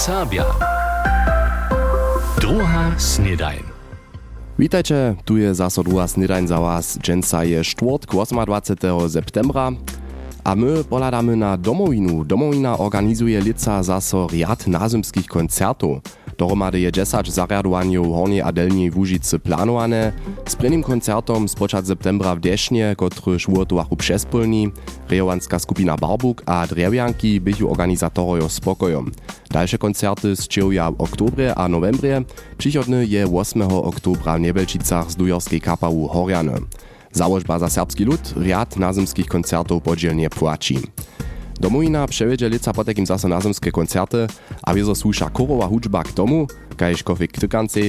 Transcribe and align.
Serbia. 0.00 0.48
Druga 2.40 2.96
snedajn. 2.96 3.60
Witajcie, 4.58 5.16
tu 5.24 5.36
je 5.36 5.54
zaso 5.54 5.82
druga 5.82 6.08
snedajn 6.08 6.48
za 6.48 6.60
was. 6.60 6.98
Dżęca 6.98 7.44
je 7.44 7.64
czwartk 7.64 8.08
28. 8.08 9.08
septembra. 9.10 9.72
A 10.44 10.54
my 10.54 10.84
poladamy 10.84 11.36
na 11.36 11.56
domowinu. 11.56 12.24
Domowina 12.24 12.78
organizuje 12.78 13.40
lica 13.40 13.82
zaso 13.82 14.26
riad 14.32 14.66
nazymskich 14.66 15.26
koncertów. 15.26 16.00
Dohromady 16.40 16.80
je 16.80 16.92
10 16.92 17.32
zarjadowanjow 17.32 18.06
Hornej 18.06 18.42
a 18.42 18.52
Delnej 18.52 18.90
Łužicy 18.90 19.38
planowane. 19.38 20.12
Z 20.48 20.56
prvnym 20.56 20.82
koncertom 20.82 21.48
z 21.48 21.54
poczat 21.54 21.86
septembra 21.86 22.34
w 22.34 22.40
Desznie, 22.40 22.94
kotryż 22.96 23.46
wurtowachu 23.46 23.96
przespólni, 23.96 24.72
rejowanska 25.08 25.58
skupina 25.58 25.96
Barbuk 25.96 26.42
a 26.46 26.66
Drewjanki 26.66 27.40
bychu 27.40 27.70
organizatorojo 27.70 28.48
spokojom. 28.48 29.10
Dalsze 29.50 29.78
koncerty 29.78 30.36
z 30.36 30.48
w 30.48 31.00
oktobre 31.00 31.54
a 31.54 31.68
novembre, 31.68 32.24
przychodny 32.58 33.06
je 33.06 33.26
8 33.26 33.62
oktobra 33.62 34.36
w 34.36 34.40
Niebelčicach 34.40 35.10
z 35.10 35.16
dujorskiej 35.16 35.60
kapału 35.60 36.08
Horjane. 36.08 36.58
Założba 37.12 37.58
za 37.58 37.68
serbski 37.68 38.04
lud 38.04 38.34
riad 38.36 38.76
nazymskich 38.76 39.26
koncertów 39.26 39.82
podzielnie 39.82 40.30
płaci. 40.30 40.78
Domowina 41.60 42.06
przewiedzie 42.06 42.48
lica 42.48 42.72
potekim 42.72 43.06
zase 43.06 43.28
nazemskie 43.28 43.72
koncerty, 43.72 44.26
a 44.62 44.74
wiezo 44.74 44.94
słusza 44.94 45.30
korowa 45.30 45.66
hudźba 45.66 46.02
k 46.02 46.12
tomu, 46.12 46.46
kaž 46.76 47.02
kofik 47.02 47.32
tykance, 47.32 47.80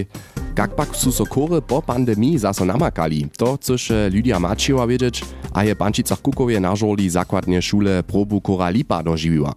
jak 0.57 0.75
pak 0.75 0.95
su 0.95 1.11
so 1.11 1.25
po 1.67 1.81
pandemii 1.81 2.37
zase 2.37 2.65
namakali, 2.65 3.29
to 3.37 3.57
chceš 3.57 3.91
Lydia 4.09 4.39
Mačiova 4.39 4.87
wiedzieć, 4.87 5.21
a 5.53 5.63
je 5.63 5.75
Pančicach 5.75 6.21
Kukowie 6.21 6.59
na 6.59 6.75
żoli 6.75 7.09
zakładnie 7.09 7.61
szule 7.61 8.03
probu 8.03 8.41
kora 8.41 8.69
Lipa 8.69 9.03
dożywiła. 9.03 9.53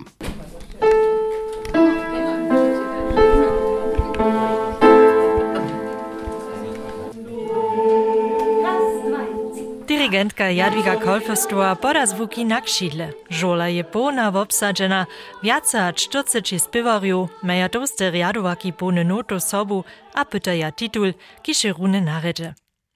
Dirigentka 10.15 10.45
Jadwiga 10.45 11.01
Kolfestua 11.01 11.75
poda 11.75 12.07
zvuki 12.07 12.45
na 12.45 12.61
kšidle. 12.61 13.09
Žola 13.31 13.67
je 13.67 13.83
polna 13.85 14.29
obsadžena, 14.41 15.07
viace 15.43 15.79
a 15.79 15.93
40 15.93 16.59
spivarju, 16.59 17.29
meja 17.43 17.69
toste 17.69 18.11
riadovaki 18.11 18.73
polne 18.73 19.05
noto 19.05 19.41
sobu 19.41 19.83
a 20.15 20.25
pytaja 20.25 20.71
titul, 20.71 21.13
kiše 21.43 21.73
rune 21.73 22.01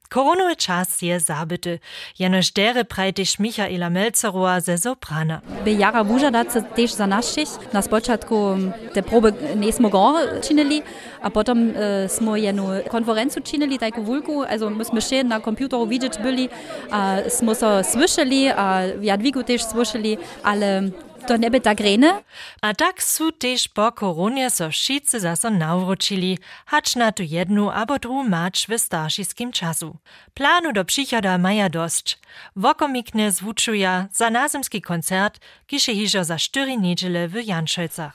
narede. 0.09 0.19
Koronowy 0.19 0.57
czas 0.57 1.03
je 1.03 1.21
zabity. 1.21 1.79
Jenoż 2.19 2.51
dere 2.53 2.85
prajtyś 2.85 3.39
Michaela 3.39 3.91
Melcerova 3.91 4.61
ze 4.61 4.79
soprana. 4.79 5.41
By 5.65 5.73
jara 5.73 6.05
wużadacy 6.05 6.63
też 6.77 6.93
za 6.93 7.07
naszych. 7.07 7.73
Na 7.73 7.83
początku 7.83 8.57
te 8.93 9.03
próby 9.03 9.33
nie 9.57 9.73
smo 9.73 9.89
gore 9.89 10.41
czynili, 10.41 10.83
a 11.23 11.31
potem 11.31 11.73
e, 11.77 12.09
smo 12.09 12.37
jedną 12.37 12.69
konferencję 12.91 13.43
czynili, 13.43 13.79
taką 13.79 14.05
wulku, 14.05 14.43
also 14.43 14.71
myśmy 14.71 15.03
się 15.03 15.25
na 15.25 15.41
komputeru 15.41 15.87
widzieć 15.87 16.19
byli, 16.19 16.49
a 16.91 17.17
smo 17.29 17.55
so 17.55 17.85
słyszeli, 17.85 18.49
a 18.49 18.83
Jadwigu 19.01 19.43
też 19.43 19.65
słyszeli, 19.65 20.19
ale 20.43 20.83
to 21.29 21.51
by 21.51 21.61
tak 21.61 21.81
rene. 21.81 22.23
A 22.63 22.75
tak 22.75 23.03
su 23.03 23.33
tež 23.33 23.69
po 23.69 23.93
koronie 23.93 24.51
so 24.51 24.71
wszyscy 24.71 25.21
zaso 25.21 25.51
nawrócili, 25.51 26.39
hacz 26.67 26.97
na 26.97 27.13
tu 27.13 27.23
jednu 27.23 27.71
abo 27.71 27.99
dru 27.99 28.25
macz 28.25 28.67
w 28.69 28.79
starszyskim 28.79 29.53
czasu. 29.53 29.97
Planu 30.35 30.73
do 30.73 30.85
przychoda 30.85 31.39
maja 31.39 31.69
dość. 31.69 32.19
Wokomikne 32.57 33.33
zwuczuja 33.33 34.09
za 34.13 34.31
nazemski 34.31 34.83
koncert, 34.83 35.41
kisze 35.67 35.93
hižo 35.93 36.25
za 36.25 36.37
Janszolcach. 37.45 38.13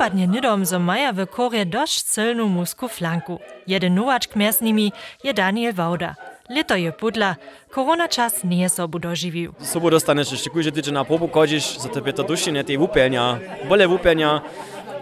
Napadnie 0.00 0.26
nidom, 0.26 0.64
zo 0.64 0.78
maja 0.78 1.12
w 1.12 1.26
korje 1.26 1.66
dość 1.66 2.14
silną 2.14 2.48
musku 2.48 2.88
flanku. 2.88 3.38
Jeden 3.66 3.94
nowaczk 3.94 4.36
między 4.36 4.64
nimi 4.64 4.92
je 5.24 5.34
Daniel 5.34 5.72
Wauda. 5.74 6.14
Lito 6.48 6.76
je 6.76 6.92
pudla, 6.92 7.36
korona 7.70 8.08
czas 8.08 8.44
nie 8.44 8.68
sobu 8.68 8.98
dożywił. 8.98 9.52
Sobu 9.58 9.90
dostaneš 9.90 10.32
jeszcze 10.32 10.50
kujże 10.50 10.72
tydzień 10.72 10.94
na 10.94 11.04
probu 11.04 11.28
chodzisz, 11.28 11.78
za 11.78 11.88
tebe 11.88 12.12
to 12.12 12.24
duši 12.24 12.52
nie 12.52 12.64
tej 12.64 12.78
wupienia, 12.78 13.38
bole 13.68 13.88
wupienia, 13.88 14.40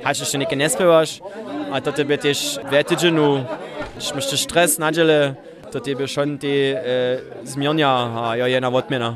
hač 0.04 0.20
jeszcze 0.20 0.38
niekie 0.38 0.56
nie 0.56 0.68
spiewasz, 0.68 1.20
a 1.72 1.80
to 1.80 1.92
tebe 1.92 2.18
też 2.18 2.58
w 2.70 2.84
tydzieniu, 2.84 3.44
jeszcze 4.14 4.36
stres 4.36 4.78
na 4.78 4.92
dziele, 4.92 5.34
to 5.72 5.80
tebe 5.80 6.08
schon 6.08 6.38
te 6.38 6.46
e, 6.46 6.84
zmienia, 7.44 8.10
a 8.24 8.36
ja 8.36 8.48
je 8.48 8.60
na 8.60 8.68
odmiana. 8.68 9.14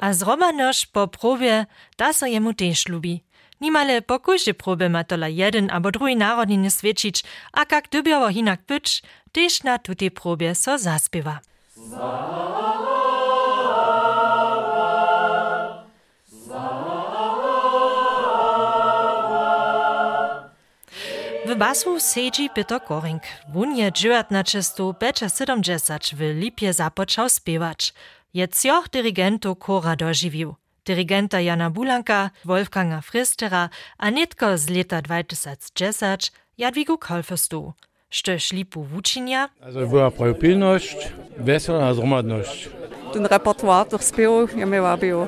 A 0.00 0.12
zromanoż 0.12 0.86
po 0.86 1.08
probie, 1.08 1.66
da 1.98 2.12
so 2.12 2.26
jemu 2.26 2.54
też 2.54 2.88
lubi. 2.88 3.22
Nimale 3.62 4.02
po 4.02 4.20
kujże 4.20 4.54
próby 4.54 4.90
ma 4.90 5.04
tola 5.04 5.28
jeden 5.28 5.70
albo 5.70 5.90
drugi 5.90 6.16
narodni 6.16 6.58
nie 6.58 6.70
świecić, 6.70 7.24
a 7.52 7.66
kak 7.66 7.88
dybiowo 7.88 8.28
hinak 8.28 8.60
być, 8.66 9.02
też 9.32 9.62
na 9.62 9.78
tutej 9.78 10.10
próbie 10.10 10.54
so 10.54 10.78
zaspiewa. 10.78 11.40
W 21.46 21.54
basu 21.56 22.00
sedzi 22.00 22.50
Peter 22.50 22.84
Koring. 22.84 23.22
Wun 23.52 23.76
je 23.76 23.92
1970 23.92 26.14
w 26.14 26.20
Lipie 26.20 26.72
zapoczął 26.72 27.28
spiewać. 27.28 27.94
Je 28.34 28.48
cioch 28.48 28.88
dirigentów 28.88 29.58
kora 29.58 29.96
dożywił. 29.96 30.61
Dirigenta 30.84 31.40
Jana 31.40 31.70
Bulanka, 31.70 32.30
Wolfganga 32.44 33.00
Fristera, 33.00 33.68
a 33.98 34.10
netko 34.10 34.58
z 34.58 34.68
leta 34.70 35.02
2010 35.02 36.32
Jadwigu 36.58 36.98
Kolferstu. 36.98 37.72
Štož 38.10 38.52
lipu 38.52 38.84
wučinja? 38.84 39.48
Also 39.60 39.86
była 39.86 40.10
propilność, 40.10 40.96
wesela 41.38 41.94
zromadność. 41.94 42.68
Ten 43.12 43.26
repertoar 43.26 43.86
tych 43.88 44.02
śpiewów 44.02 44.56
ja 44.56 44.66
miała 44.66 44.96
było. 44.96 45.26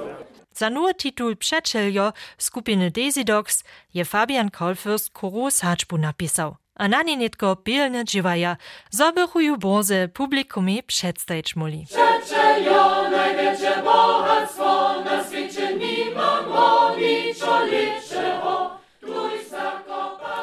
Za 0.52 0.70
nur 0.70 0.94
titul 0.94 1.36
Przeczeljo 1.36 2.12
skupiny 2.38 2.90
Daisy 2.90 3.24
Dogs 3.24 3.64
je 3.94 4.04
Fabian 4.04 4.50
Kolfürst 4.50 5.10
koro 5.12 5.50
sačbu 5.50 5.98
napisał. 5.98 6.56
A 6.74 6.88
na 6.88 7.02
nie 7.02 7.16
netko 7.16 7.56
pilne 7.56 8.04
dživaja, 8.04 8.56
zobychuju 8.90 9.56
boze 9.58 10.08
publikumie 10.08 10.82
przedstawić 10.82 11.56
muli. 11.56 11.86
Przeczeljo, 11.86 13.10
największe 13.10 13.82
bogactwo 13.84 14.63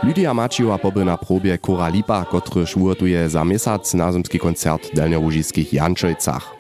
Lydia 0.04 0.34
Mačiova 0.34 0.78
poby 0.78 1.06
na 1.06 1.18
probie 1.18 1.58
Kora 1.58 1.90
Lipa, 1.90 2.26
kotryż 2.26 2.76
wurtuje 2.76 3.30
za 3.30 3.46
miesiąc 3.46 3.94
nazymski 3.94 4.40
koncert 4.40 4.88
w 4.88 4.96
delniołužiskich 4.96 5.74
Jančojcach. 5.74 6.56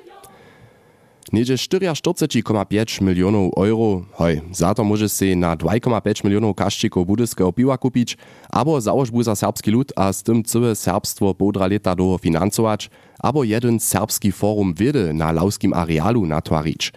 Niedzie 1.34 1.56
44,5 1.56 3.02
milionów 3.02 3.54
euro, 3.58 4.02
hoj, 4.12 4.42
za 4.52 4.74
to 4.74 4.84
może 4.84 5.10
się 5.10 5.36
na 5.36 5.58
2,5 5.58 6.26
milionów 6.26 6.56
kaszczyków 6.56 7.08
budyskiego 7.08 7.54
piwa 7.54 7.78
kupić, 7.78 8.18
albo 8.50 8.82
założbu 8.82 9.24
za 9.24 9.36
serbski 9.36 9.72
lud 9.72 9.94
a 9.96 10.14
z 10.14 10.24
tym 10.24 10.44
całe 10.44 10.76
serbstwo 10.76 11.34
podra 11.34 11.68
leta 11.68 11.96
do 11.96 12.18
finansować, 12.18 12.90
albo 13.20 13.44
jeden 13.44 13.80
serbski 13.80 14.32
forum 14.32 14.74
wiedy 14.74 15.14
na 15.14 15.32
lauskim 15.32 15.74
arealu 15.74 16.26
natwarić. 16.26 16.92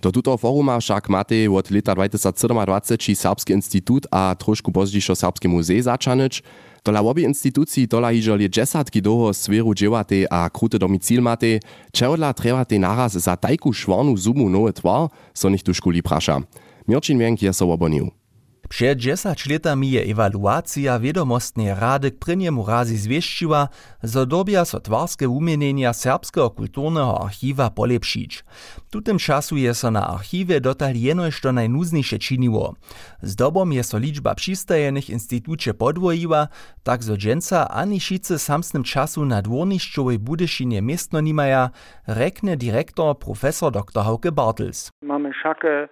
Do 0.00 0.08
tuto 0.08 0.32
foruma 0.40 0.80
však 0.80 1.12
máte 1.12 1.44
od 1.44 1.68
leta 1.68 1.92
2027 1.92 3.12
Serbski 3.12 3.52
institut 3.52 4.08
a 4.08 4.32
trošku 4.32 4.72
pozdějšo 4.72 5.12
Serbski 5.12 5.44
muzej 5.44 5.84
začanič. 5.84 6.40
Dola 6.80 7.04
obie 7.04 7.28
instytucji 7.28 7.84
dola 7.84 8.08
hižo 8.08 8.40
je 8.40 8.48
džesatki 8.48 9.04
doho 9.04 9.36
sferu 9.36 9.76
dževate 9.76 10.24
a 10.24 10.48
krute 10.48 10.80
domicil 10.80 11.20
mate, 11.20 11.60
čehodla 11.92 12.32
trebate 12.32 12.80
naraz 12.80 13.20
za 13.20 13.36
tajku 13.36 13.68
švornu 13.76 14.16
zumu 14.16 14.48
nowe 14.48 14.72
tvar, 14.72 15.12
so 15.36 15.52
nich 15.52 15.60
tu 15.60 15.76
škuli 15.76 16.00
praša. 16.00 16.40
Mirčin 16.88 17.20
Wenk 17.20 17.44
je 17.44 17.52
so 17.52 17.68
obonił. 17.68 18.19
Przed 18.70 18.98
10 18.98 19.46
latami 19.46 19.90
je 19.90 20.02
ewaluacja 20.02 20.98
wiadomostnej 20.98 21.74
rady 21.74 22.10
k 22.10 22.18
prynjemu 22.18 22.66
razi 22.66 22.96
że 24.02 24.26
dobia 24.26 24.64
so 24.64 24.80
twarskie 24.80 25.28
umienienia 25.28 25.92
serbskiego 25.92 26.50
kulturnego 26.50 27.24
archiwa 27.24 27.70
polepszyć. 27.70 28.44
Tu 28.90 29.02
tym 29.02 29.18
czasu 29.18 29.56
je 29.56 29.74
so 29.74 29.90
na 29.90 30.08
archiwie 30.08 30.60
dotal 30.60 30.94
jenoż 30.94 31.40
to 31.40 31.52
najnuzniejsze 31.52 32.18
czyniło. 32.18 32.74
Z 33.22 33.36
dobą 33.36 33.70
je 33.70 33.84
so 33.84 33.98
liczba 33.98 34.34
przystajenych 34.34 35.10
instytucie 35.10 35.74
podwoiła, 35.74 36.48
tak 36.82 37.02
zo 37.02 37.16
dżęca 37.16 37.68
ani 37.68 38.00
šice 38.00 38.38
samsnym 38.38 38.82
czasu 38.82 39.24
na 39.24 39.42
budyszynie 40.18 40.82
miestno 40.82 41.20
nimaja, 41.20 41.70
rekne 42.06 42.56
dyrektor 42.56 43.18
profesor 43.18 43.72
dr 43.72 44.04
Hauke 44.04 44.32
Bartels. 44.32 44.90
Mamy 45.02 45.30
szakę 45.42 45.88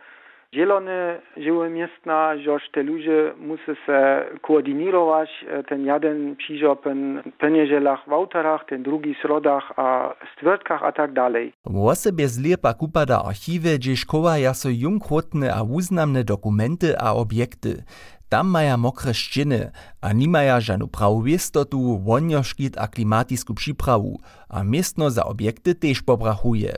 zielone 0.55 1.21
żyły 1.37 1.71
miestna, 1.71 2.37
że 2.37 2.57
te 2.73 2.83
ludzie 2.83 3.33
muszą 3.39 3.75
się 3.75 4.25
koordynować, 4.43 5.31
ten 5.69 5.87
jeden 5.87 6.37
przyjdzie 6.37 6.77
pen 6.77 7.23
penieżelach 7.39 8.01
w 8.09 8.13
autorach, 8.13 8.65
ten 8.69 8.83
drugi 8.83 9.15
w 9.15 9.19
środach, 9.19 9.73
a 9.77 10.15
stwiertkach, 10.37 10.83
a 10.83 10.93
tak 10.93 11.13
dalej. 11.13 11.53
W 11.65 11.87
osobie 11.89 12.29
zlepa 12.29 12.75
kupada 12.75 13.23
archiwy, 13.27 13.79
gdzie 13.79 13.97
szkoła 13.97 14.39
jaso 14.39 14.69
jungchłotne 14.73 15.55
a 15.55 15.63
uznamne 15.63 16.25
dokumenty 16.25 16.99
a 16.99 17.13
obiekty. 17.13 17.83
Tam 18.31 18.47
maja 18.51 18.77
mokre 18.77 19.15
ścieny, 19.15 19.71
a 20.03 20.13
nie 20.13 20.29
maja 20.29 20.61
żadną 20.61 20.87
prawowistotu, 20.89 21.79
wonioszkit 21.99 22.79
a 22.79 22.87
klimatisku 22.89 23.55
przyprawu, 23.55 24.21
a 24.49 24.65
miestno 24.65 25.11
za 25.11 25.25
obiekty 25.25 25.75
też 25.75 26.03
pobrachuje. 26.03 26.73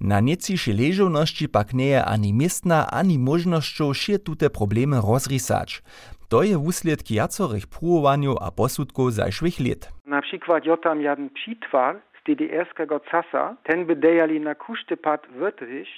Na 0.00 0.20
niecisze 0.20 0.72
leżowności 0.72 1.48
pak 1.48 1.74
nie 1.74 1.86
je 1.86 2.04
ani 2.04 2.32
miestna, 2.34 2.86
ani 2.92 3.18
możnością 3.18 3.94
się 3.94 4.18
tute 4.18 4.50
problemy 4.50 4.96
rozrysać. 5.10 5.82
To 6.28 6.42
je 6.42 6.56
wusledk 6.58 7.10
jacorych 7.10 7.66
próbowaniu 7.66 8.34
a 8.40 8.50
posudków 8.50 9.12
zajszłych 9.12 9.60
lat. 9.60 9.92
Na 10.06 10.22
przykład 10.22 10.64
jo 10.64 10.76
tam 10.76 11.00
jeden 11.00 11.30
przitwar 11.30 12.00
z 12.20 12.24
DDR-skiego 12.26 13.00
casa, 13.10 13.56
ten 13.62 13.86
by 13.86 13.96
dejali 13.96 14.40
na 14.40 14.54
kuszty 14.54 14.96
pad 14.96 15.26
wytryś, 15.38 15.88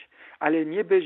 ale 0.40 0.66
nie 0.66 0.84
by 0.84 1.00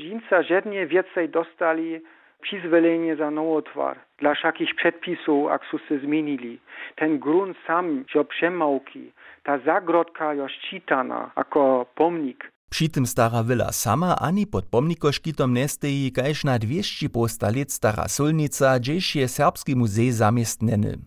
żadnie 0.49 0.87
więcej 0.87 1.29
dostali 1.29 2.01
przyzwolenie 2.43 3.15
za 3.15 3.31
nowotwar 3.31 3.99
dla 4.19 4.35
wszelkich 4.35 4.75
przepisów, 4.75 5.49
jak 5.49 5.61
się 5.65 5.99
zmienili. 5.99 6.59
Ten 6.95 7.19
grunt 7.19 7.57
sam, 7.67 8.05
że 8.13 8.25
przemałki, 8.25 9.11
ta 9.43 9.59
zagrodka 9.59 10.33
jest 10.33 10.55
czytana 10.69 11.31
jako 11.37 11.85
pomnik. 11.95 12.51
Tym 12.93 13.05
stara 13.05 13.43
villa 13.43 13.71
sama 13.71 14.15
ani 14.21 14.47
pod 14.47 14.65
pomnikoškitom 14.65 15.53
nesteji, 15.53 16.11
kajž 16.11 16.43
na 16.43 16.59
200 16.59 17.09
postalet 17.09 17.71
stara 17.71 18.07
solnica, 18.07 18.79
gdzieś 18.79 19.15
je 19.15 19.27
Serbski 19.27 19.75
muzej 19.75 20.11
zamiestneny. 20.11 20.97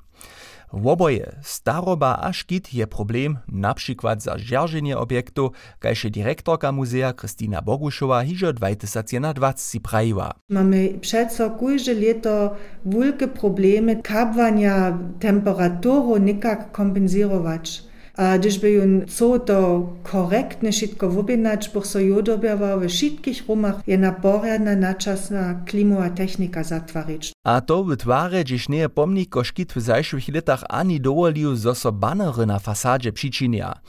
W 0.72 0.86
oboje, 0.86 1.36
staroba 1.42 2.18
a 2.22 2.32
škit 2.32 2.74
je 2.74 2.86
problem, 2.86 3.38
na 3.48 3.74
przykład 3.74 4.22
za 4.22 4.38
zdzierżenie 4.38 4.98
obiektu, 4.98 5.52
kajże 5.78 6.10
dyrektorka 6.10 6.72
muzea 6.72 7.12
Kristina 7.12 7.62
Bogušova 7.62 8.24
hižo 8.24 8.52
2020 8.52 9.80
prajiła. 9.80 10.34
Mamy 10.48 10.88
przeco 11.00 11.50
kujże 11.50 11.94
leto 11.94 12.56
wielkie 12.86 13.28
problemy 13.28 14.02
kabwania 14.02 14.98
temperaturu 15.20 16.16
nikak 16.16 16.72
kompensować. 16.72 17.82
Když 18.16 18.58
by 18.58 18.72
jun 18.72 19.04
co 19.06 19.38
to 19.38 19.92
korektne 20.02 20.72
šitko 20.72 21.08
wobinać, 21.08 21.70
bo 21.74 21.84
so 21.84 21.98
jodobjawa 21.98 22.76
we 22.76 22.88
všetkich 22.88 23.44
rumach 23.48 23.84
je 23.86 23.98
naporjadna 23.98 24.74
načasna 24.74 25.64
klimu 25.68 26.00
a 26.00 26.10
technika 26.10 26.64
zatwarić. 26.64 27.32
A 27.44 27.60
to 27.60 27.84
wytware, 27.84 28.44
gdzieś 28.44 28.68
nie 28.68 28.88
pomnik 28.88 29.28
koszkit 29.28 29.72
w 29.72 29.80
zajszłych 29.80 30.28
latach 30.28 30.64
ani 30.68 31.00
dowolił, 31.00 31.56
zo 31.56 31.92
banery 31.92 32.46
na 32.46 32.58
fasadzie 32.58 33.12
przyczynia. 33.12 33.80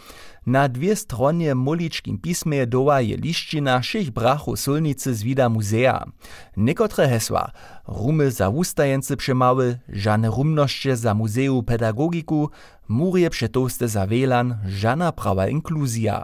Na 0.48 0.70
dwie 0.70 0.96
stronie 0.96 1.56
moličkim 1.56 2.18
pismie 2.18 2.68
doła 2.68 3.02
je 3.04 3.18
lišćina 3.18 3.80
všech 3.84 4.12
brachu 4.16 4.56
solnicy 4.56 5.12
z 5.16 5.20
vida 5.24 5.50
muzea. 5.50 6.08
Niekotre 6.58 7.08
hesła, 7.08 7.52
rumy 7.88 8.32
za 8.32 8.50
wustajence 8.50 9.18
przemały, 9.18 9.78
żane 9.90 10.30
rumnoście 10.30 10.96
za 10.96 11.14
muzeum 11.14 11.66
pedagogiku, 11.66 12.50
murie 12.88 13.30
przetoste 13.30 13.88
za 13.88 14.08
wielan, 14.08 14.58
żana 14.68 15.12
prawa 15.12 15.48
inkluzja. 15.48 16.24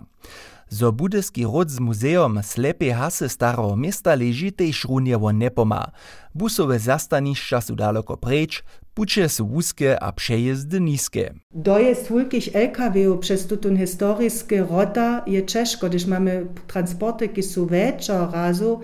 Za 0.70 0.92
budski 0.92 1.44
rod 1.44 1.70
z 1.70 1.80
muzeom 1.80 2.40
Slepe 2.44 2.92
hase 2.92 3.30
starého 3.30 3.76
mesta 3.76 4.16
leží 4.16 4.52
tiež 4.52 4.88
runevo 4.88 5.30
nepomá. 5.30 5.92
Busové 6.34 6.82
zastanišťa 6.82 7.58
sú 7.62 7.74
daleko 7.78 8.18
preč, 8.18 8.66
puče 8.98 9.30
sú 9.30 9.46
úzke 9.46 9.94
a 9.94 10.10
przejezdy 10.10 10.78
nízke. 10.82 11.38
Dojezd 11.54 12.10
veľkých 12.10 12.48
LKW 12.54 13.18
přes 13.22 13.46
túto 13.46 13.70
historické 13.70 14.66
rota 14.66 15.22
je 15.30 15.42
ťažko, 15.42 15.90
když 15.90 16.06
máme 16.10 16.50
transporty, 16.70 17.30
ktoré 17.30 17.46
sú 17.46 17.62
väčšie 17.70 18.34
razu, 18.34 18.82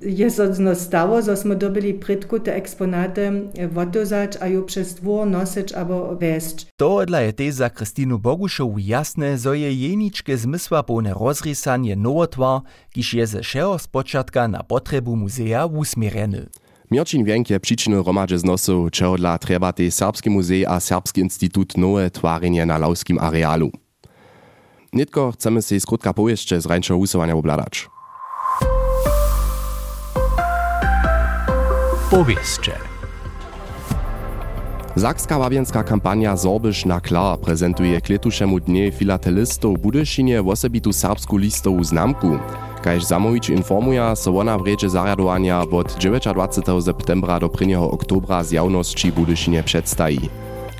je 0.00 0.28
no 0.58 0.74
stało, 0.74 1.22
że 1.22 1.36
smo 1.36 1.54
dobili 1.54 1.94
prytku 1.94 2.40
te 2.40 2.54
eksponaty 2.54 3.48
wotozać, 3.68 4.36
a 4.40 4.46
ju 4.46 4.64
przez 4.64 4.94
dwór 4.94 5.26
nosić 5.26 5.72
albo 5.72 6.16
wieść. 6.16 6.66
To 6.76 7.06
dla 7.06 7.20
je 7.20 7.32
też 7.32 7.54
za 7.54 7.70
Krystinu 7.70 8.18
Bogušovu 8.18 8.78
jasne, 8.78 9.38
zo 9.38 9.54
je 9.54 9.72
jeničke 9.72 10.36
zmysła 10.36 10.82
pełne 10.82 11.14
rozrysanie 11.14 11.96
nowotwar, 11.96 12.60
kiż 12.92 13.14
je 13.14 13.26
ze 13.26 13.40
všeho 13.42 13.78
spočatka 13.78 14.48
na 14.48 14.62
potrebu 14.62 15.16
muzea 15.16 15.66
usmiereny. 15.66 16.46
Mirčin 16.90 17.24
Wienk 17.24 17.50
je 17.50 17.60
przyczyny 17.60 18.02
romadže 18.02 18.38
znosów, 18.38 18.90
czego 18.90 19.16
dla 19.16 19.38
treba 19.38 19.72
tej 19.72 19.90
Serbski 19.90 20.30
muzej 20.30 20.66
a 20.66 20.80
Serbski 20.80 21.20
institut 21.20 21.76
nowe 21.76 22.10
twarzenie 22.10 22.66
na 22.66 22.78
lauskim 22.78 23.18
arealu. 23.18 23.70
Nitko 24.92 25.32
chcemy 25.32 25.62
się 25.62 25.80
skrótka 25.80 26.12
powieście 26.12 26.60
z 26.60 26.66
rańszego 26.66 26.98
usuwania 26.98 27.34
obladać. 27.34 27.93
Powieście. 32.14 32.72
Zakska 34.96 35.38
wabienska 35.38 35.82
kampania 35.82 36.36
Zorbysz 36.36 36.84
na 36.84 37.00
klar 37.00 37.38
prezentuje 37.38 38.00
k 38.00 38.08
letušemu 38.08 38.60
dnie 38.60 38.92
filatelistov 38.92 39.78
Budyšinie 39.78 40.42
wosebitu 40.42 40.92
serbsku 40.92 41.36
listovu 41.36 41.84
znamku. 41.84 42.38
Kaž 42.82 43.04
Zamovič 43.04 43.50
informuje, 43.50 44.16
so 44.16 44.30
ona 44.38 44.58
w 44.58 44.62
reče 44.62 44.90
zarjadowania 44.90 45.60
od 45.60 45.92
29. 45.98 46.84
septembra 46.84 47.40
do 47.40 47.50
1. 47.60 47.82
oktobra 47.82 48.44
z 48.44 48.52
javnosti 48.52 49.12
Budyšinie 49.12 49.62
przedstawi. 49.62 50.30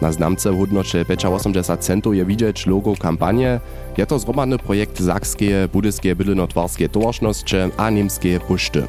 Na 0.03 0.13
znamce 0.13 0.53
w 0.53 0.59
hodnocie 0.59 1.05
85 1.09 1.81
centów 1.85 2.15
je 2.15 2.25
widzieć 2.25 2.67
logo 2.67 2.95
kampanie. 2.97 3.61
Je 3.99 4.07
to 4.07 4.19
zromadny 4.19 4.59
projekt 4.59 5.01
Zakskie, 5.01 5.69
Budyskie 5.73 6.17
Bydlenotwarskie 6.17 6.89
Towarzności 6.89 7.57
a 7.77 7.91
Niemskie 7.91 8.41
Puszty. 8.41 8.87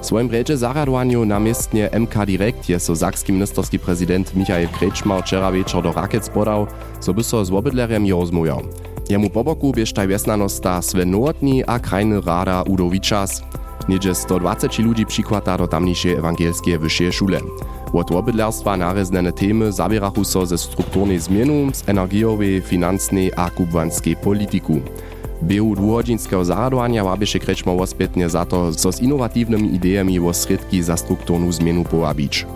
W 0.00 0.06
swoim 0.06 0.30
reče 0.30 0.56
zarjadowaniu 0.56 1.24
na 1.24 1.40
miestnie 1.40 1.90
MK 1.98 2.26
Direkt 2.26 2.68
je 2.68 2.80
so 2.80 2.94
zakski 2.94 3.32
ministerski 3.32 3.78
prezydent 3.78 4.34
Michael 4.34 4.68
Krečmar 4.68 5.22
wczoraj 5.22 5.52
wieczór 5.52 5.82
do 5.82 5.92
Rakec 5.92 6.28
podał, 6.28 6.66
so 7.00 7.14
by 7.14 7.24
so 7.24 7.44
z 7.44 7.50
obydlerem 7.50 8.10
rozmujał. 8.10 8.62
Jemu 9.08 9.30
po 9.30 9.44
boku 9.44 9.72
biež 9.72 9.92
taj 9.92 10.06
vesnanosta 10.06 10.82
Sven 10.82 11.10
Nowotny 11.10 11.62
a 11.66 11.78
krajny 11.78 12.20
rada 12.20 12.62
Udo 12.62 12.90
Wiczas. 12.90 13.42
Niedzie 13.88 14.14
120 14.14 14.82
ludzi 14.82 15.06
przykłada 15.06 15.58
do 15.58 15.68
tamniejszej 15.68 16.12
ewangelskie 16.12 16.78
wyższej 16.78 17.12
szule. 17.12 17.40
Od 17.92 18.12
obydlerstwa 18.12 18.76
nareznene 18.76 19.32
temy 19.32 19.72
zabierachu 19.72 20.24
so 20.24 20.46
ze 20.46 20.58
strukturnej 20.58 21.18
zmienu, 21.18 21.70
z 21.72 21.88
energiowej, 21.88 22.62
finansnej 22.62 23.32
a 23.36 23.50
kubwanskiej 23.50 24.16
polityku. 24.16 24.80
Biehu 25.42 25.74
dwuhodzinskiego 25.74 26.44
zaradowania 26.44 27.04
wabieše 27.04 27.38
Krečmo 27.38 27.76
ospětne 27.76 28.30
za 28.30 28.44
to, 28.44 28.72
so 28.72 28.92
s 28.92 29.00
inovatívnymi 29.00 29.74
idejami 29.74 30.20
wo 30.20 30.32
sredki 30.32 30.82
za 30.82 30.96
strukturnu 30.96 31.52
zmienu 31.52 31.84
powabić. 31.84 32.46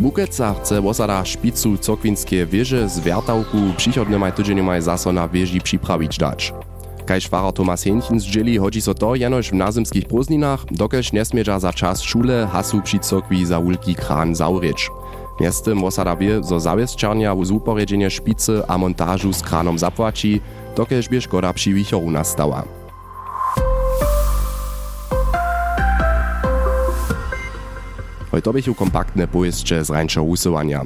Bukeca 0.00 0.54
chce 0.54 0.80
osada 0.80 1.24
špicu 1.24 1.78
cokwinskie 1.78 2.46
wieże 2.46 2.88
z 2.88 3.00
wiertałku 3.00 3.56
przychodnymaj 3.76 4.32
tydzieniomaj 4.32 4.82
zaso 4.82 5.12
na 5.12 5.28
wieži 5.28 5.60
przyprawić 5.60 6.18
dać. 6.18 6.52
Kajż 7.06 7.28
farar 7.28 7.52
Tomas 7.52 7.82
Henchen 7.82 8.20
zdźeli 8.20 8.58
hodzi 8.58 8.82
so 8.82 8.94
to 8.94 9.14
jenož 9.14 9.50
w 9.50 9.54
nazymskich 9.54 10.04
prózdninach, 10.04 10.64
dokelž 10.70 11.12
nesmiedza 11.12 11.58
za 11.60 11.72
czas 11.72 12.02
szule 12.02 12.46
hasu 12.52 12.82
przy 12.82 12.98
cokwi 12.98 13.46
za 13.46 13.60
kran 13.96 14.34
zaurycz. 14.34 14.90
Miestem 15.40 15.84
osada 15.84 16.16
wie, 16.16 16.42
zo 16.42 16.60
zawiesčarnia 16.60 17.34
w 17.34 17.44
zuporedzenie 17.44 18.10
szpicy 18.10 18.62
a 18.68 18.78
montażu 18.78 19.32
z 19.32 19.42
kranom 19.42 19.78
zapłaci, 19.78 20.40
dokelž 20.76 21.08
by 21.08 21.20
škoda 21.20 21.52
przy 21.52 21.74
wichoru 21.74 22.10
nastała. 22.10 22.64
Hojto 28.30 28.52
bychu 28.52 28.74
kompaktne 28.74 29.26
pojeszcze 29.26 29.84
z 29.84 29.90
rańszego 29.90 30.24
usuwania. 30.24 30.84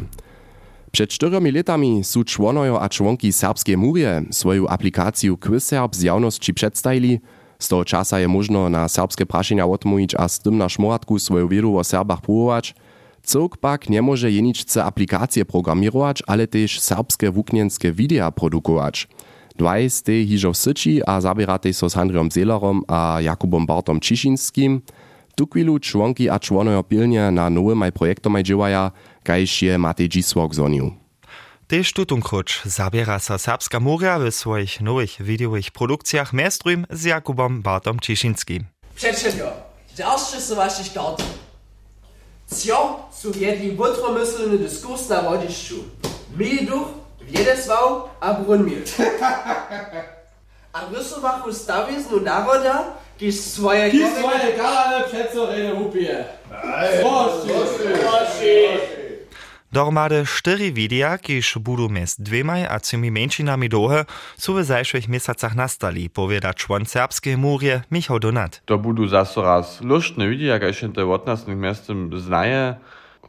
Przed 0.93 1.11
czteremi 1.11 1.53
latami 1.53 2.05
su 2.05 2.25
członojo 2.25 2.81
a 2.81 2.89
członki 2.89 3.33
serbskie 3.33 3.77
murie 3.77 4.23
swoją 4.31 4.69
aplikację 4.69 5.37
QuizSerb 5.37 5.95
z 5.95 6.03
javnosti 6.03 6.55
przedstawili. 6.55 7.21
Z 7.59 7.69
toho 7.69 7.85
czasa 7.85 8.21
je 8.21 8.29
można 8.29 8.69
na 8.69 8.89
serbskie 8.89 9.27
praszenia 9.27 9.67
odmówić 9.67 10.15
a 10.15 10.29
z 10.29 10.39
tym 10.39 10.59
na 10.59 10.69
szmoratku 10.69 11.19
swoją 11.19 11.49
wiedu 11.49 11.79
o 11.79 11.85
Serbach 11.85 12.21
próbować. 12.21 12.75
Cyrk 13.23 13.57
pak 13.57 13.91
nie 13.91 14.03
może 14.03 14.31
jeniczce 14.31 14.85
aplikacje 14.85 15.45
programirować, 15.45 16.23
ale 16.27 16.47
też 16.47 16.81
serbskie 16.81 17.31
wuknienskie 17.31 17.93
wideo 17.93 18.33
produkować. 18.33 19.09
Dwaj 19.57 19.91
z 19.91 20.03
tej 20.03 20.27
hižo 20.27 20.53
w 20.53 20.57
Syci 20.57 21.01
a 21.07 21.21
zabierate 21.21 21.73
so 21.73 21.91
z 21.91 21.97
Andriom 21.97 22.31
Zelerom 22.31 22.83
a 22.89 23.21
Jakubom 23.21 23.67
Bartom 23.67 24.01
Čišinskim. 24.01 24.83
Tukwilu 25.35 25.79
członki 25.79 26.29
a 26.29 26.39
członojo 26.39 26.83
pilnie 26.83 27.31
na 27.31 27.51
nowym 27.51 27.93
projektomaj 27.93 28.43
dziewaja, 28.43 28.91
kajż 29.25 29.63
je 29.63 29.79
Matej 29.79 30.09
Dzisłok 30.09 30.55
zonił. 30.55 30.91
Tež 31.71 31.93
tutun 31.93 32.19
kruč 32.19 32.67
zabiera 32.67 33.19
sa 33.23 33.39
Serbska 33.39 33.79
Muria 33.81 34.19
w 34.19 34.31
swoich 34.35 34.81
nowych 34.81 35.23
wideowych 35.23 35.71
produkcjach 35.71 36.33
mestrujm 36.33 36.87
z 36.91 37.05
Jakubom 37.05 37.63
Bartom 37.63 38.01
Čišinskim. 38.01 38.67
Przed 38.95 39.17
wszystko 39.17 39.71
Dalsze 39.97 40.41
są 40.41 40.55
wasze 40.55 40.85
starty. 40.85 41.23
Cio 42.57 43.09
su 43.13 43.39
jedli 43.39 43.71
wytromyslny 43.73 44.59
dyskurs 44.59 45.09
na 45.09 45.23
rodziszczu. 45.23 45.75
Duch, 46.69 46.89
wiedeswał, 47.31 48.09
a 48.21 48.35
brunmiel. 48.35 48.83
A 50.73 50.81
rysowachu 50.95 51.53
stawiznu 51.53 52.21
naroda, 52.21 52.85
kiż 53.19 53.35
swoje... 53.35 53.91
Kiż 53.91 54.11
swoje 54.19 54.57
galane 54.57 55.05
przed 55.05 55.33
co 55.33 55.47
rejne 55.47 55.75
upije. 55.75 56.25
Proszę, 57.01 57.55
proszę. 58.01 59.01
Dohromady 59.73 60.25
cztery 60.27 60.73
widea, 60.73 61.19
kiż 61.19 61.59
budu 61.59 61.89
mez 61.89 62.17
dwemaj 62.19 62.67
a 62.67 62.81
cymi 62.81 63.11
męczynami 63.11 63.69
dohe, 63.69 64.05
su 64.39 64.55
w 64.55 64.65
zajszych 64.65 65.09
miesacach 65.09 65.55
nastali, 65.55 66.11
powieda 66.11 66.55
człon 66.55 66.87
serbskiej 66.87 67.37
murie 67.37 67.83
Michał 67.91 68.19
Donat. 68.19 68.63
To 68.65 68.79
budu 68.79 69.09
zaso 69.09 69.43
raz 69.43 69.81
luštne 69.81 70.29
widea, 70.29 70.59
kaž 70.59 70.85
te 70.95 71.07
od 71.07 71.27
nas 71.27 71.47
miestem 71.47 72.21
znaje, 72.21 72.75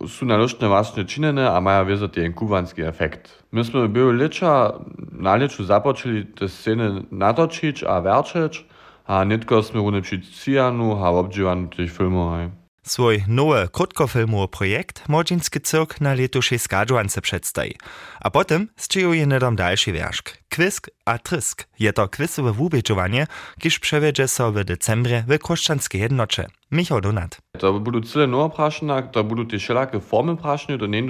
su 0.07 0.25
na 0.25 0.37
luštne 0.37 0.67
właśnie 0.67 1.05
činene, 1.05 1.51
a 1.51 1.61
maja 1.61 1.85
wierzać 1.85 2.13
ten 2.13 2.33
kubanski 2.33 2.81
efekt. 2.81 3.43
Myśmy 3.51 3.89
były 3.89 4.13
licza 4.13 4.73
na 5.11 5.35
liczu 5.35 5.63
zapoczęli 5.63 6.25
te 6.25 6.49
sceny 6.49 7.03
natočić 7.11 7.83
a 7.83 8.01
werčeć, 8.01 8.65
a 9.05 9.23
nitko 9.23 9.63
sme 9.63 9.79
rune 9.79 10.01
przy 10.01 10.21
cijanu 10.21 11.05
a 11.05 11.09
obdziwanu 11.09 11.67
tych 11.67 11.91
filmów. 11.91 12.51
Swój 12.83 13.23
nowy 13.27 13.67
krótkofilmowy 13.71 14.47
projekt 14.47 15.09
Młodzieński 15.09 15.61
cyrk 15.61 16.01
na 16.01 16.13
letuszej 16.13 16.59
skadżuance 16.59 17.21
przedstawi. 17.21 17.75
A 18.19 18.29
potem 18.29 18.67
zczyjuje 18.75 19.25
nedom 19.25 19.55
dalszy 19.55 19.91
wierszk. 19.91 20.37
Kwisk 20.49 20.89
a 21.05 21.17
trysk. 21.17 21.67
Je 21.79 21.93
to 21.93 22.07
kwisowe 22.07 22.51
wubieżowanie, 22.51 23.27
kiż 23.59 23.79
przewiedzie 23.79 24.27
so 24.27 24.51
w 24.51 24.63
decembrze 24.63 25.23
w 25.27 25.39
Koszczanskie 25.39 25.97
jednocze. 25.99 26.47
Michał 26.71 27.01
Donat. 27.01 27.41
To 27.59 27.79
budu 27.79 28.01
cyle 28.01 28.27
nowe 28.27 28.55
prašenia, 28.55 29.01
to 29.01 29.23
budu 29.23 29.45
te 29.45 29.57
wszelakie 29.57 29.99
formy 29.99 30.37
prašenia, 30.37 30.77
to 30.79 30.87
nie 30.87 31.01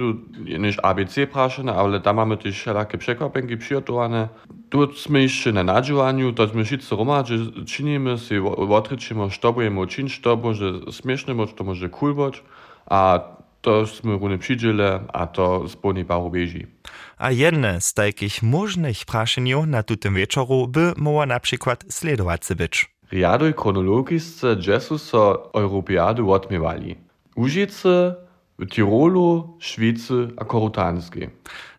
niż 0.58 0.76
ABC 0.82 1.26
prašenia, 1.26 1.74
ale 1.74 2.00
tam 2.00 2.16
mamy 2.16 2.36
też 2.36 2.54
wszelakie 2.54 2.98
przekwapenki 2.98 3.56
przygotowane. 3.56 4.28
Tu 4.70 4.92
sme 4.92 5.22
jeszcze 5.22 5.52
na 5.52 5.62
nadziewaniu, 5.62 6.32
to 6.32 6.48
sme 6.48 6.64
wszyscy 6.64 6.96
romadzi 6.96 7.52
czynimy, 7.66 8.18
się 8.18 8.56
odryczymy, 8.56 9.28
co 9.40 9.52
będziemy 9.52 9.80
uczynić, 9.80 10.20
to 10.20 10.36
może 10.36 10.72
śmieszne 10.90 11.34
być, 11.34 11.54
to 11.54 11.64
może 11.64 11.88
cool 11.88 12.14
być, 12.14 12.42
a 12.86 13.20
to 13.60 13.86
sme 13.86 14.18
rune 14.18 14.38
przydziele, 14.38 15.00
a 15.12 15.26
to 15.26 15.68
spolni 15.68 16.04
paru 16.04 16.30
bieži. 16.30 16.66
A 17.18 17.30
jedne 17.30 17.80
z 17.80 17.94
takich 17.94 18.42
możnych 18.42 19.04
prašeniów 19.04 19.66
na 19.66 19.82
tym 19.82 20.14
wieczoru 20.14 20.68
by 20.68 20.92
mogła 20.96 21.26
na 21.26 21.40
przykład 21.40 21.84
sledować 21.88 22.42
być. 22.56 22.92
Riadoj 23.12 23.52
chronologisce 23.52 24.56
dżesu 24.56 24.98
so 24.98 25.50
Europeady 25.54 26.22
odmiewali. 26.22 26.96
Užice, 27.34 28.14
w 28.58 28.66
Tirolu, 28.66 29.56
Szwicy 29.60 30.28
a 30.36 30.44
Korutanskiej. 30.44 31.30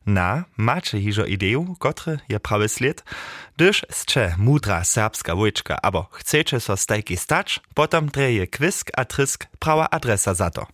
Na, 0.06 0.44
macie 0.58 1.02
hižo 1.02 1.26
ideju, 1.26 1.76
kotre 1.80 2.18
je 2.30 2.40
prawy 2.40 2.70
sled, 2.70 3.04
gdyż 3.58 3.86
scze 3.92 4.36
mudra 4.38 4.84
serbska 4.84 5.36
wojczka, 5.36 5.78
abo 5.82 6.06
chcecie 6.12 6.60
so 6.60 6.78
stajki 6.78 7.18
stać, 7.18 7.60
potem 7.74 8.10
treje 8.10 8.48
kwisk 8.48 8.92
a 8.98 9.06
trysk 9.06 9.48
prawa 9.60 9.90
adresa 9.90 10.34
za 10.34 10.50
to. 10.50 10.68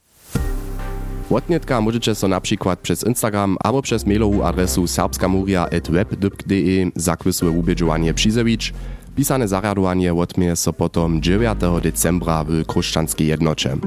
Wotnietka 1.30 1.82
możecie 1.82 2.16
so 2.16 2.28
na 2.28 2.42
przykład 2.42 2.80
przez 2.80 3.04
Instagram 3.04 3.58
albo 3.64 3.82
przez 3.82 4.06
mailową 4.06 4.46
adresu 4.46 4.88
serbskamuria.web.de 4.88 6.56
za 6.96 7.18
kwisowe 7.18 7.52
ubieżowanie 7.52 8.14
przyzewić. 8.14 8.74
Pisane 9.20 9.48
zariadowanie 9.48 10.14
odmie 10.14 10.56
so 10.56 10.74
potom 10.74 11.22
9. 11.22 11.60
decembra 11.84 12.44
w 12.44 12.66
Kruszczanskiej 12.66 13.28
jednocze. 13.28 13.78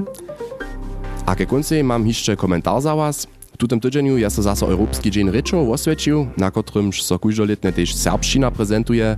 A 1.27 1.35
ke 1.35 1.47
końcu 1.47 1.75
mam 1.85 2.07
jeszcze 2.07 2.37
komentar 2.37 2.81
za 2.83 2.97
was. 2.97 3.27
W 3.59 3.69
tym 3.69 3.81
tydzieniu 3.81 4.19
jest 4.19 4.37
so 4.37 4.43
zase 4.43 4.67
Europski 4.67 5.11
Dzień 5.11 5.31
Ryczo 5.31 5.73
oswiecił, 5.73 6.27
na 6.37 6.51
którymż 6.51 7.03
so 7.03 7.19
kujżoletnie 7.19 7.73
też 7.73 7.95
serbszczyna 7.95 8.51
prezentuje. 8.51 9.17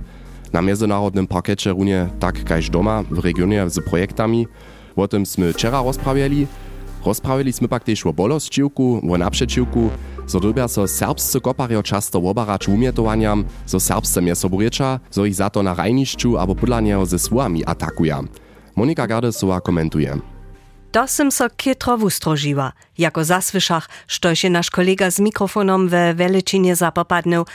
Na 0.53 0.61
międzynarodnym 0.61 1.27
parkecie 1.27 1.69
runie 1.69 2.09
tak 2.19 2.43
kaž 2.43 2.69
doma 2.69 3.03
w 3.11 3.19
regionie 3.19 3.69
z 3.69 3.79
projektami. 3.89 4.47
O 4.95 5.07
tym 5.07 5.25
sme 5.25 5.53
wczoraj 5.53 5.83
rozprawiali. 5.83 6.47
Rozprawili 7.05 7.53
sme 7.53 7.67
pak 7.67 7.83
też 7.83 8.05
o 8.05 8.13
bolosćiwku, 8.13 9.01
o 9.11 9.17
naprzeciwku, 9.17 9.89
dobia 10.33 10.67
so 10.67 10.87
serbscy 10.87 11.41
kopario 11.41 11.83
často 11.83 12.19
obarać 12.19 12.67
umietowaniam, 12.67 13.45
so 13.65 13.79
serbsce 13.79 14.21
mieso 14.21 14.49
buriecza, 14.49 14.99
so 15.11 15.25
ich 15.25 15.35
za 15.35 15.49
to 15.49 15.63
na 15.63 15.73
rajnišću 15.73 16.37
abo 16.37 16.55
podla 16.55 16.81
nieho 16.81 17.05
ze 17.05 17.19
słami 17.19 17.63
atakuja. 17.65 18.23
Monika 18.75 19.07
Gardesova 19.07 19.61
komentuje. 19.61 20.17
To 20.91 21.07
sem 21.07 21.31
so 21.31 21.49
kitro 21.49 21.97
wustrožiła, 21.97 22.71
jako 22.97 23.23
zasłyszach, 23.23 23.89
što 24.07 24.35
się 24.35 24.49
nasz 24.49 24.69
kolega 24.69 25.11
z 25.11 25.19
mikrofonom 25.19 25.87
we 25.87 26.13
veličinie 26.13 26.75
zapopadnął, 26.75 27.45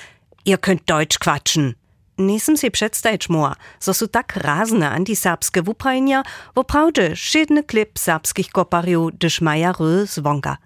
ihr 0.46 0.58
könnt 0.60 0.84
Deutsch 0.86 1.18
quatschen. 1.18 1.74
Nisem 2.18 2.56
si 2.56 2.70
przedstawić 2.70 3.28
moa, 3.28 3.54
so 3.80 3.94
su 3.94 4.08
tak 4.08 4.36
razne 4.36 4.90
antiserbskie 4.90 5.62
wuprajnia, 5.62 6.22
wo 6.54 6.64
prawdzie 6.64 7.16
szedny 7.16 7.64
klip 7.64 7.98
serbskich 7.98 8.50
kopariów, 8.50 9.10
dyż 9.18 9.40
maja 9.40 9.72
ry 9.72 10.06
zwonka. 10.06 10.56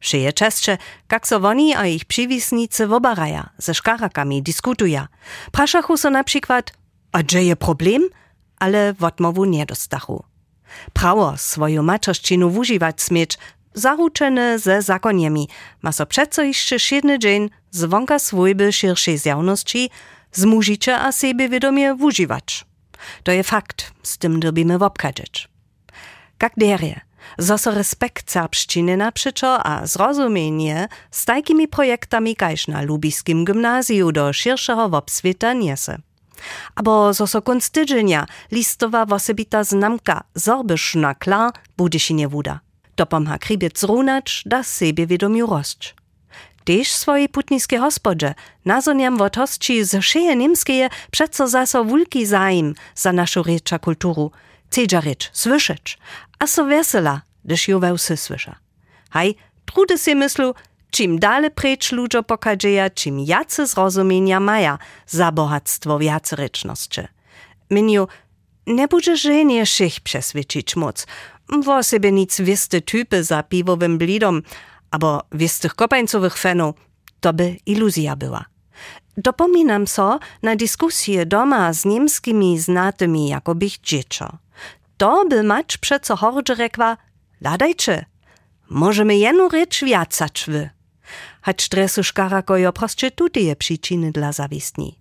Szeje 0.00 0.32
czescze, 0.32 0.78
jak 1.12 1.28
so 1.28 1.40
a 1.76 1.86
ich 1.86 2.04
przywisnicy 2.04 2.86
wobaraja, 2.86 3.50
ze 3.58 3.74
szkarakami 3.74 4.42
diskutuja. 4.42 5.08
Praszachu 5.52 5.96
so 5.96 6.10
na 6.10 6.24
przykład, 6.24 6.72
a 7.12 7.22
gdzie 7.22 7.42
je 7.42 7.56
problem? 7.56 8.02
Ale 8.58 8.94
wotmowu 8.94 9.44
nie 9.44 9.66
dostachu. 9.66 10.24
Prawo 10.92 11.36
swoją 11.36 11.82
maczorszczynu 11.82 12.50
wużywać 12.50 13.02
smieć, 13.02 13.38
zaruczene 13.74 14.58
ze 14.58 14.82
zakoniemi, 14.82 15.48
ma 15.82 15.92
so 15.92 16.06
przeco 16.06 16.42
jeszcze 16.42 16.78
szedny 16.78 17.18
dzień 17.18 17.50
zwonka 17.70 18.18
swojby 18.18 18.72
szirszej 18.72 19.18
zjawności, 19.18 19.90
zmužiće 20.32 20.98
a 20.98 21.12
sebevědomie 21.12 21.94
wužiwać. 21.94 22.64
To 23.22 23.32
je 23.32 23.42
fakt, 23.42 23.92
z 24.02 24.18
tym 24.18 24.40
dobimy 24.40 24.78
wobkadzieć. 24.78 25.48
Derje, 26.56 27.00
zo 27.38 27.58
so 27.58 27.70
respekt 27.70 28.30
serbszczyny 28.30 28.96
naprzeczo 28.96 29.66
a 29.66 29.86
zrozumienie 29.86 30.88
z 31.10 31.24
takimi 31.24 31.68
projektami 31.68 32.36
kaž 32.36 32.68
na 32.68 32.82
Lubiskim 32.82 33.44
gymnazju 33.44 34.12
do 34.12 34.32
širšeho 34.32 34.88
wobsvita 34.88 35.52
niese. 35.52 35.98
Abo 36.74 37.12
zo 37.12 37.26
so 37.26 37.42
kunst 37.42 37.72
tydzienia 37.72 38.26
listowa 38.52 39.06
wosebita 39.06 39.64
znamka 39.64 40.24
zorbyszna 40.34 41.14
klar 41.14 41.52
bude 41.76 41.98
się 41.98 42.14
nie 42.14 42.28
wuda. 42.28 42.60
Dopomha 42.96 43.38
kribiec 43.38 43.80
zrunacz 43.80 44.42
da 44.46 44.62
sebevědomiu 44.62 45.46
rosć. 45.46 45.94
Tež 46.64 46.92
swojej 46.92 47.28
putniskiej 47.28 47.78
hospodzie 47.78 48.34
nazoniam 48.64 49.16
wot 49.18 49.36
hostči 49.36 49.84
z 49.84 50.04
šeje 50.04 50.36
niemskeje 50.36 50.88
přeco 51.10 51.48
zaso 51.48 51.84
wulki 51.84 52.26
zaim 52.26 52.74
za 52.94 53.12
našu 53.12 53.44
kulturu, 53.80 54.30
cedža 54.70 55.00
reč 55.00 55.30
słyšeć, 55.32 55.98
a 56.38 56.46
so 56.46 56.64
vesela, 56.64 57.22
gdyż 57.44 57.68
ju 57.68 57.80
wełsy 57.80 58.16
słysza. 58.16 58.56
Haj, 59.10 59.34
trudy 59.66 59.98
si 59.98 60.14
myslu, 60.14 60.54
czym 60.90 61.18
dalej 61.18 61.50
precz 61.50 61.92
ludzo 61.92 62.22
pokadzieja, 62.22 62.90
czym 62.90 63.20
jacy 63.20 63.66
zrozumienia 63.66 64.40
maja 64.40 64.78
za 65.06 65.32
bohactwo 65.32 65.98
wiaceryczności. 65.98 67.00
Miniu, 67.70 68.08
nie 68.66 68.88
bude 68.88 69.16
żenie 69.16 69.66
szych 69.66 70.00
przeswyczyć 70.00 70.76
moc, 70.76 71.06
wo 71.64 71.82
sobie 71.82 72.12
nic 72.12 72.40
wiste 72.40 72.80
typy 72.80 73.24
za 73.24 73.42
piwowym 73.42 73.98
blidom, 73.98 74.42
aber 74.90 75.20
wiesz 75.32 75.58
tych 75.58 75.74
kopańcowych 75.74 76.38
fenów, 76.38 76.74
to 77.20 77.32
by 77.32 77.56
iluzja 77.66 78.16
była. 78.16 78.44
Dopominam 79.16 79.86
so 79.86 80.18
na 80.42 80.56
dyskusję 80.56 81.26
doma 81.26 81.72
z 81.72 81.84
niemskimi 81.84 82.58
znatymi 82.58 83.28
jako 83.28 83.54
bych 83.54 83.80
dziecko. 83.80 84.38
To 85.00 85.24
by 85.28 85.42
mać 85.42 85.78
przeco 85.78 86.16
hordzie 86.16 86.54
rekła, 86.54 86.96
ladajcie, 87.40 88.04
możemy 88.70 89.16
jenu 89.16 89.48
rycz 89.48 89.84
wiacać 89.84 90.44
wy. 90.48 90.70
Hać 91.42 91.62
stresu 91.62 92.02
szkarako 92.04 92.56
jo 92.56 92.72
prostytutyje 92.72 93.56
przyczyny 93.56 94.12
dla 94.12 94.32
zawistni. 94.32 94.98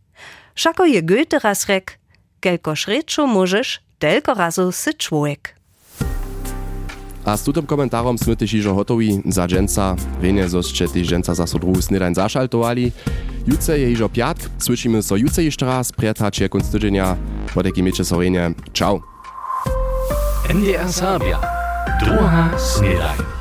Szako 0.56 0.86
je 0.86 1.04
Goethe 1.04 1.40
raz 1.40 1.66
rek, 1.66 2.00
kelkoż 2.40 2.88
ryczu 2.88 3.28
możesz, 3.28 3.80
telko 4.00 4.34
razu 4.34 4.72
sy 4.72 4.94
człowiek. 4.94 5.56
A 7.26 7.38
z 7.38 7.44
tutym 7.44 7.66
komentarom 7.66 8.18
sme 8.18 8.36
też 8.36 8.54
iżo 8.54 8.76
hotowi 8.76 9.22
za 9.26 9.48
dżęca, 9.48 9.96
wienie 10.22 10.50
zoście 10.50 10.88
też 10.88 11.08
dżęca 11.08 11.36
za 11.36 11.48
so 11.48 11.60
drugi 11.60 11.82
snydań 11.82 12.16
zaszaltowali. 12.16 12.92
Jutce 13.48 13.80
je 13.80 13.92
iżo 13.92 14.10
piatk, 14.10 14.50
słyszymy 14.60 15.04
so 15.04 15.16
jutce 15.16 15.44
jeszcze 15.44 15.66
raz, 15.66 15.92
przyjatać 15.92 16.40
je 16.40 16.50
kunst 16.50 16.72
tydzienia. 16.72 17.18
Podeki 17.54 17.84
miecie 17.84 18.06
sorenie. 18.06 18.54
Ciao. 18.74 19.19
NDR 20.50 20.90
Sabia. 20.90 21.38
Droha 22.02 22.58
Snedain. 22.58 23.39